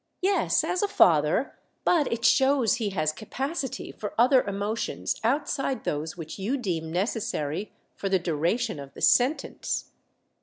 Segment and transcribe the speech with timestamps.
[0.23, 1.53] "Yes, as a father;
[1.85, 7.71] but it shows he has capacity for other emotions outside those which you deem necessary
[7.95, 9.91] for the duration of the Sentence."